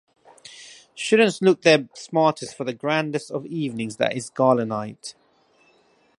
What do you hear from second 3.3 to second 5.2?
evenings that is Gala Night.